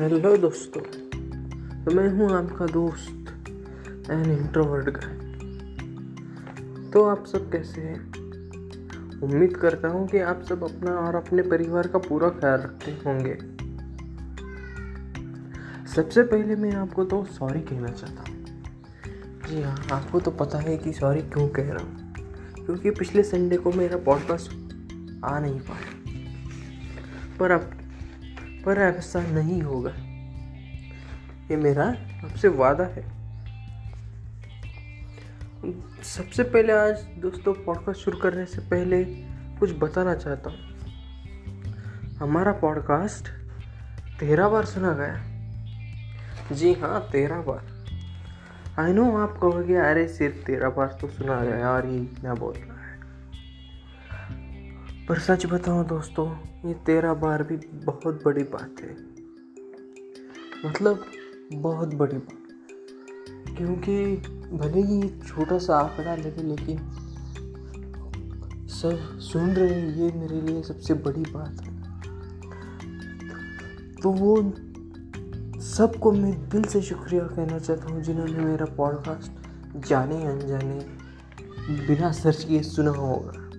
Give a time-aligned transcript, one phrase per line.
[0.00, 0.80] Hello दोस्तों
[1.84, 3.28] तो मैं हूँ आपका दोस्त
[4.10, 5.16] एन इंट्रोवर्ट गाय।
[6.90, 8.12] तो आप सब कैसे हैं?
[9.22, 13.34] उम्मीद करता हूँ कि आप सब अपना और अपने परिवार का पूरा ख्याल रखते होंगे।
[15.94, 18.44] सबसे पहले मैं आपको तो सॉरी कहना चाहता हूँ।
[19.48, 22.14] जी हाँ आपको तो पता है कि सॉरी क्यों कह रहा हूँ?
[22.66, 24.52] क्योंकि पिछले संडे को मेरा पॉडकास्ट
[25.24, 26.00] आ नहीं पाया।
[27.38, 27.70] पर अब
[28.66, 29.90] पर ऐसा नहीं होगा।
[31.50, 31.84] ये मेरा
[32.24, 33.20] आपसे वादा है।
[36.02, 39.04] सबसे पहले आज दोस्तों पॉडकास्ट शुरू करने से पहले
[39.58, 40.58] कुछ बताना चाहता हूँ।
[42.16, 43.28] हमारा पॉडकास्ट
[44.20, 47.80] तेरह बार सुना गया। जी हाँ तेरह बार।
[48.78, 52.54] आई नो आप कहोगे, अरे सिर्फ़ तेरह बार तो सुना गया और ये इतना बोल
[52.54, 52.79] रहा है।
[55.10, 56.36] पर सच बताऊँ दोस्तों,
[56.68, 58.96] ये तेरह बार भी बहुत बड़ी बात है।
[60.66, 61.04] मतलब
[61.52, 64.16] बहुत बड़ी बात। क्योंकि
[64.56, 66.78] भले ही छोटा सा आंकड़ा लगे लेकिन
[68.68, 71.82] सब सुन रहे हैं, ये मेरे लिए सबसे बड़ी बात है।
[73.94, 74.52] तो वो
[75.60, 79.32] सबको मैं दिल से शुक्रिया कहना चाहता हूँ, जिन्होंने मेरा पॉडकास्ट
[79.88, 80.86] जाने अनजाने
[81.86, 83.49] बिना सर्च किए सुना होगा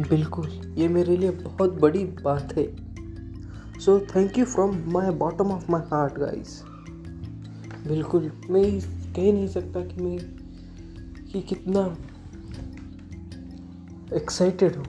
[0.00, 2.66] बिल्कुल। ये मेरे लिए बहुत बड़ी बात है।
[3.80, 6.62] So thank you from my bottom of my heart guys
[7.86, 10.18] बिल्कुल, मैं कह नहीं सकता कि मैं
[11.32, 11.82] कि कितना
[14.16, 14.86] एक्साइटेड हूँ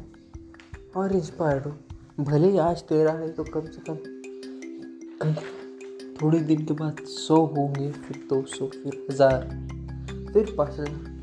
[0.95, 1.77] और इंस्पायर्ड हूँ।
[2.19, 3.97] भले ही आज तेरह है तो कम से कम
[6.15, 9.41] थोड़े दिन के बाद सौ होंगे, फिर दो सौ, फिर हज़ार,
[10.33, 11.18] फिर पाँच हज़ार।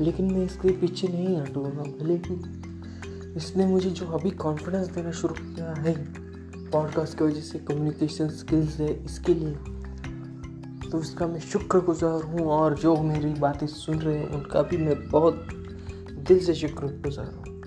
[0.00, 2.60] लेकिन मैं इसके पीछे नहीं हटूँगा भले ही
[3.36, 5.94] इसने मुझे जो अभी कॉन्फिडेंस देना शुरू किया है
[6.70, 9.56] पॉडकास्ट की वजह से कम्युनिकेशन स्किल्स है इसके लिए
[10.90, 15.08] तो इसका मैं शुक्रगुजार हूँ और जो मेरी बातें सुन रहे हैं, उनका भी मैं
[15.08, 15.48] बहुत
[16.28, 17.60] दिल से शुक्रगुजार हूँ।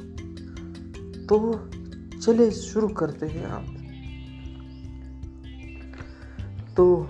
[1.25, 1.69] तो
[2.19, 3.77] चले शुरू करते हैं आप।
[6.77, 7.09] तो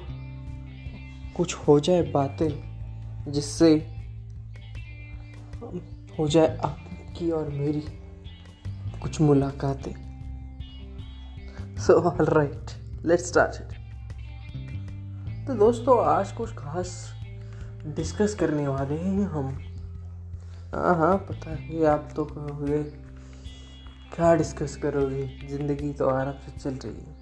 [1.38, 2.74] कुछ हो जाए बातें
[3.31, 3.93] जिससे
[6.20, 7.84] हो जाए आपकी और मेरी
[9.02, 9.94] कुछ मुलाकातें।
[11.78, 12.72] So all right
[13.06, 13.72] let's start it
[15.48, 17.14] तो दोस्तों, आज कुछ खास
[17.86, 19.48] डिस्कस करने वाले हैं हम।
[20.74, 22.84] हाँ हाँ पता है आप तो कहोगे,
[24.16, 25.26] क्या डिस्कस करोगे?
[25.50, 27.22] ज़िंदगी तो आराम से चल रही है।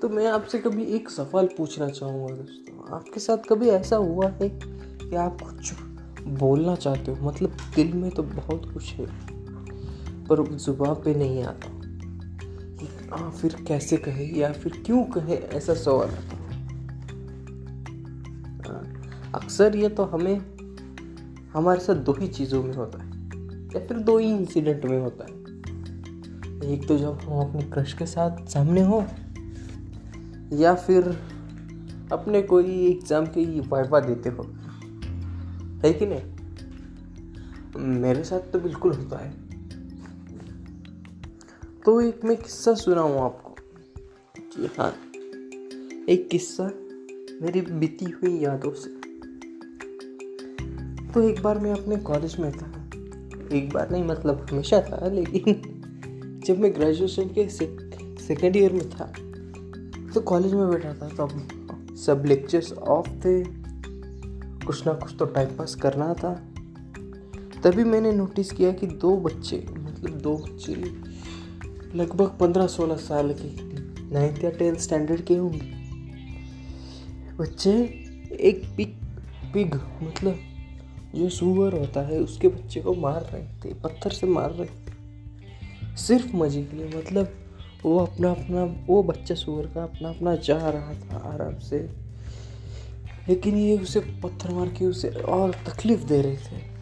[0.00, 4.48] तो मैं आपसे कभी एक सवाल पूछना चाहूँगा दोस्तों। आपके साथ कभी ऐसा हुआ है
[4.50, 5.72] कि आप कुछ
[6.28, 9.06] बोलना चाहते हो मतलब दिल में तो बहुत कुछ है
[10.26, 11.76] पर ज़ुबान पे नहीं आता।
[13.10, 16.08] हाँ फिर कैसे कहे या फिर क्यों कहे ऐसा सवाल
[18.66, 18.82] हाँ,
[19.34, 20.36] अक्सर ये तो हमें
[21.52, 23.08] हमारे साथ दो ही चीज़ों में होता है
[23.74, 25.36] या फिर दो ही इंसिडेंट में होता है।
[26.72, 29.04] एक तो जब हम अपने क्रश के साथ सामने हो
[30.52, 31.08] या फिर
[32.12, 34.44] अपने कोई एग्ज़ाम की वाइवा देते हो
[35.84, 36.22] है कि नहीं?
[38.00, 39.30] मेरे साथ तो बिल्कुल होता है।
[41.84, 43.54] तो एक मैं किस्सा सुनाऊँ आपको।
[44.36, 44.94] जी हाँ।
[46.08, 46.64] एक किस्सा
[47.42, 48.90] मेरी बीती हुई यादों से।
[51.12, 52.66] तो एक बार मैं अपने कॉलेज में था।
[53.52, 59.12] एक बार नहीं मतलब हमेशा था, लेकिन जब मैं ग्रेजुएशन के सेकेंड ईयर में था
[60.14, 63.57] तो कॉलेज में बैठा था तब तो सब लेक्चर्स ऑफ़ थे।
[64.68, 66.32] कुछ ना कुछ तो टाइम पास करना था।
[67.64, 70.74] तभी मैंने नोटिस किया कि दो बच्चे मतलब दो बच्चे
[71.94, 73.48] लगभग पंद्रह सोलह साल के
[74.14, 75.70] नाइन्थ या टेंथ स्टैंडर्ड के होंगे।
[77.36, 77.72] बच्चे
[78.40, 78.94] एक पिग
[79.54, 80.38] पिग मतलब
[81.14, 85.96] जो सुअर होता है, उसके बच्चे को मार रहे थे, पत्थर से मार रहे थे।
[85.96, 87.32] सिर्फ़ मज़े के लिए मतलब
[87.84, 92.07] वो अपना अपना वो बच्चा सुअर का अपना अपना जा रहा था आराम से।
[93.28, 96.78] लेकिन ये उसे पत्थर मार के उसे और तकलीफ़ दे रहे थे।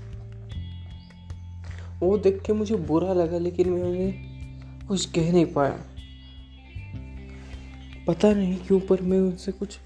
[2.01, 4.37] वो देख के मुझे बुरा लगा, लेकिन मैं उन्हें
[4.89, 5.81] कुछ कह नहीं पाया।
[8.07, 9.79] पता नहीं क्यों, पर मैं उनसे कुछ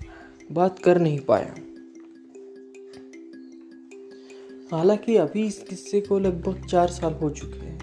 [0.53, 1.55] बात कर नहीं पाया।
[4.77, 7.81] हालाँकि अभी इस किस्से को लगभग चार साल हो चुके हैं।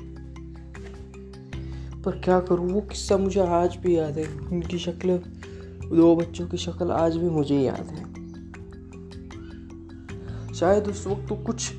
[2.05, 5.17] पर क्या करूँ, वो किस्सा मुझे आज भी याद है। उनकी शक्ल,
[5.95, 8.16] दो बच्चों की शक्ल आज भी मुझे याद है।
[10.59, 11.71] शायद उस वक्त तो कुछ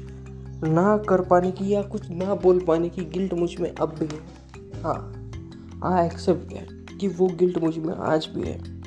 [0.64, 4.38] ना कर पाने की या कुछ ना बोल पाने की गिल्ट मुझमें अब भी है।
[4.82, 5.14] हाँ
[5.82, 8.78] हाँ एक्सेप्ट किया कि वो गिल्ट मुझमें आज भी है।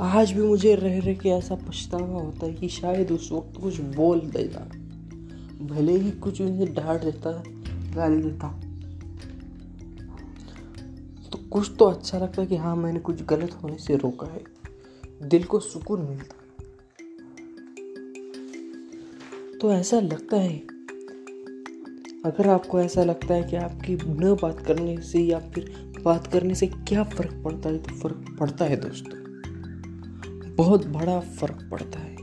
[0.00, 3.80] आज भी मुझे रह रह के ऐसा पछतावा होता है कि शायद उस वक्त कुछ
[3.80, 4.60] बोल देता।
[5.64, 7.42] भले ही कुछ उन्हें डांट देता,
[7.96, 8.60] गाली देता।
[11.32, 14.44] तो कुछ तो अच्छा लगता है कि हाँ मैंने कुछ गलत होने से रोका है।
[15.28, 16.41] दिल को सुकून मिलता।
[19.62, 20.58] तो ऐसा लगता है।
[22.24, 26.54] अगर आपको ऐसा लगता है कि आपकी न बात करने से या फिर बात करने
[26.54, 29.18] से क्या फ़र्क पड़ता है तो फ़र्क पड़ता है दोस्तों।
[30.54, 32.16] बहुत बड़ा फ़र्क पड़ता है।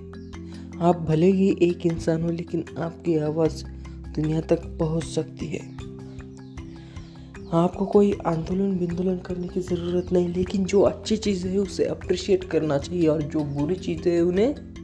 [0.79, 3.65] आप भले ही एक इंसान हो, लेकिन आपकी आवाज़
[4.15, 5.61] दुनिया तक पहुँच सकती है।
[7.53, 12.43] आपको कोई आंदोलन बिंदोलन करने की ज़रूरत नहीं, लेकिन जो अच्छी चीज़ें है, उसे अप्रिशिएट
[12.43, 14.78] करना चाहिए और जो बुरी चीज़ें है, उन्हें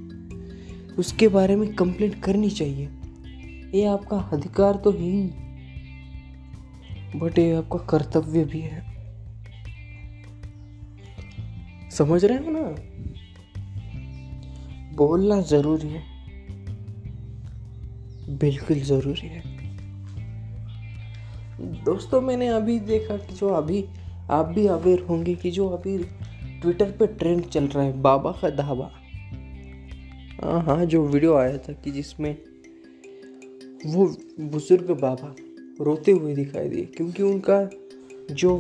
[0.99, 2.89] उसके बारे में कंप्लेंट करनी चाहिए।
[3.75, 5.27] ये आपका अधिकार तो है ही।
[7.19, 8.95] बट ये आपका कर्तव्य भी है।
[11.91, 12.75] समझ रहे हो ना?
[14.95, 16.03] बोलना ज़रूरी है।
[18.37, 19.43] बिल्कुल ज़रूरी है।
[21.83, 23.85] दोस्तों, मैंने अभी देखा कि जो अभी,
[24.29, 25.97] आप भी अवेयर होंगे कि जो अभी
[26.61, 28.91] ट्विटर पे ट्रेंड चल रहा है, बाबा का धाबा
[30.43, 32.37] हाँ हाँ जो वीडियो आया था कि जिसमें
[33.85, 35.35] वो बुज़ुर्ग बाबा
[35.81, 37.69] रोते हुए दिखाई दिए, क्योंकि उनका
[38.31, 38.57] जो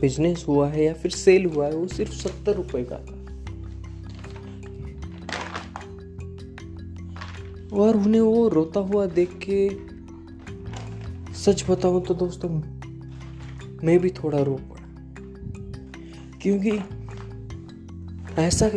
[0.00, 3.14] बिज़नेस हुआ है या फिर सेल हुआ है, वो सिर्फ़ सत्तर रुपए का था।
[7.76, 9.68] और उन्हें वो रोता हुआ देख के,
[11.34, 12.50] सच बताऊँ तो दोस्तों,
[13.86, 14.82] मैं भी थोड़ा रो पड़ा।
[16.42, 16.70] क्योंकि
[18.42, 18.68] ऐसा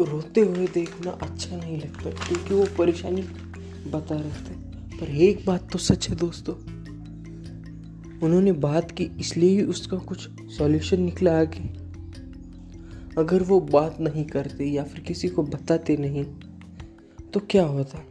[0.00, 3.22] रोते हुए देखना अच्छा नहीं लगता, क्योंकि वो परेशानी
[3.90, 6.54] बता रहे थे। पर एक बात तो सच है दोस्तों,
[8.20, 10.28] उन्होंने बात की, इसलिए ही उसका कुछ
[10.58, 11.68] सॉल्यूशन निकला आगे।
[13.18, 16.24] अगर वो बात नहीं करते या फिर किसी को बताते नहीं
[17.32, 18.04] तो क्या होता?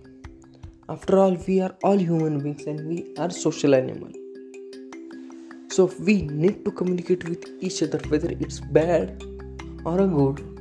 [0.89, 4.13] After all we are all human beings and we are social animal
[5.75, 9.23] so we need to communicate with each other whether it's bad
[9.87, 10.54] और a good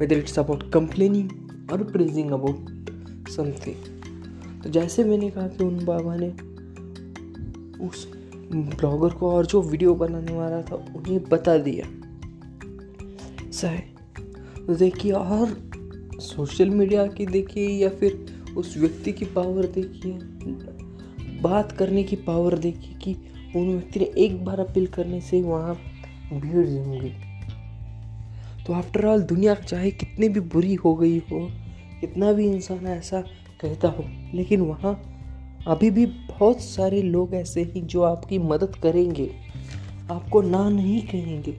[0.00, 1.28] Whether it's about complaining
[1.72, 2.58] or praising about
[3.36, 3.76] something.
[4.62, 6.30] तो जैसे मैंने कहा कि उन बाबा ने
[7.86, 8.12] उस
[8.52, 11.86] blogger को और जो वीडियो बनाने वाला था, उन्हें बता दिया।
[13.50, 13.78] सही।
[14.66, 15.70] तो देखिए, और
[16.20, 18.26] सोशल मीडिया की देखिए या फिर
[18.56, 20.18] उस व्यक्ति की पावर देखिए,
[21.40, 23.14] बात करने की पावर देखिए कि
[23.58, 25.74] उन व्यक्ति ने एक बार अपील करने से वहाँ
[26.32, 27.12] भीड़ जमूँगी
[28.66, 31.48] तो आफ्टर ऑल दुनिया चाहे कितनी भी बुरी हो गई हो,
[32.00, 33.20] कितना भी इंसान ऐसा
[33.60, 34.04] कहता हो,
[34.34, 34.94] लेकिन वहाँ
[35.66, 39.30] अभी भी बहुत सारे लोग ऐसे हैं जो आपकी मदद करेंगे,
[40.10, 41.56] आपको ना नहीं कहेंगे।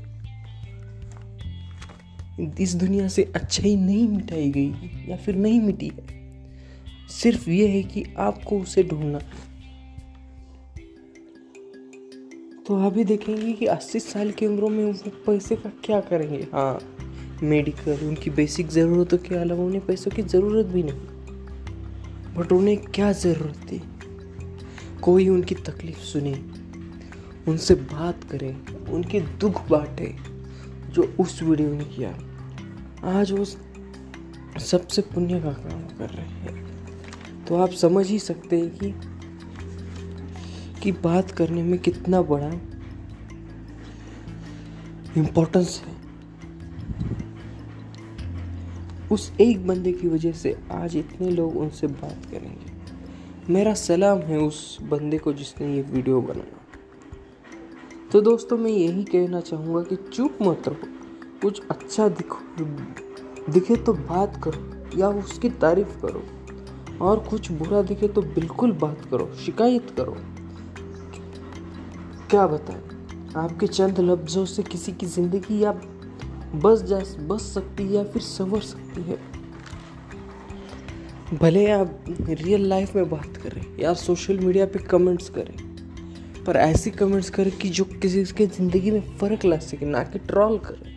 [2.63, 4.74] इस दुनिया से अच्छाई नहीं मिटाई गई
[5.09, 6.06] या फिर नहीं मिटी है।
[7.09, 9.19] सिर्फ़ ये है कि आपको उसे ढूंढना
[12.68, 16.48] तो अभी देखेंगे कि 80 साल की उम्रों में वो पैसे का क्या करेंगे?
[16.54, 16.96] हाँ।
[17.44, 21.00] मेडिकल, उनकी बेसिक ज़रूरतों के अलावा उन्हें पैसों की ज़रूरत भी नहीं।
[22.36, 23.81] बट उन्हें क्या ज़रूरत थी?
[25.02, 26.33] कोई उनकी तकलीफ़ सुने,
[27.47, 28.57] उनसे बात करे,
[28.90, 30.16] उनके दुख बांटे,
[30.90, 32.18] जो उस वीडियो ने किया।
[33.04, 33.45] आज वो
[34.59, 36.68] सबसे पुण्य का काम कर रहे हैं।
[37.45, 38.94] तो आप समझ ही सकते हैं कि
[40.83, 42.52] कि बात करने में कितना बड़ा
[45.18, 45.96] इम्पोर्टेंस है।
[49.11, 52.71] उस एक बंदे की वजह से आज इतने लोग उनसे बात करेंगे।
[53.54, 56.61] मेरा सलाम है उस बंदे को जिसने ये वीडियो बनाया।
[58.11, 60.87] तो दोस्तों, मैं यही कहना चाहूँगा कि चुप मत रहो।
[61.42, 62.40] कुछ अच्छा दिखो,
[63.52, 66.23] दिखे तो बात करो या उसकी तारीफ़ करो।
[67.02, 70.16] और कुछ बुरा दिखे तो बिल्कुल बात करो, शिकायत करो।
[72.30, 72.83] क्या बताएँ?
[73.37, 75.71] आपके चंद लफ्ज़ों से किसी की ज़िंदगी या
[76.57, 79.18] बस जा बस सकती है या फिर संवर सकती है?
[81.33, 85.56] भले आप रियल लाइफ में बात करें, या सोशल मीडिया पे कमेंट्स करें,
[86.45, 90.19] पर ऐसी कमेंट्स करें कि जो किसी के ज़िंदगी में फ़र्क ला सके, ना कि
[90.19, 90.95] ट्रॉल करें।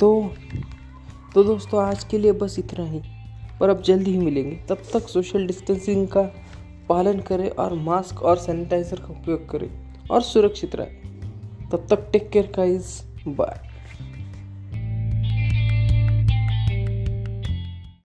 [0.00, 0.34] तो
[1.34, 3.00] तो दोस्तों, आज के लिए बस इतना ही।
[3.62, 6.22] और अब जल्दी ही मिलेंगे। तब तक सोशल डिस्टेंसिंग का
[6.88, 9.70] पालन करें और मास्क और सैनिटाइज़र का उपयोग करें
[10.10, 12.90] और सुरक्षित रहें। तब तक टेक केयर का इज़
[13.24, 13.64] but